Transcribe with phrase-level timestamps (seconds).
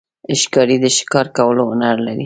[0.41, 2.19] ښکاري د ښکار کولو هنر لري.